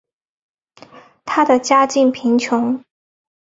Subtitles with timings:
[1.25, 2.83] 她的家境贫穷。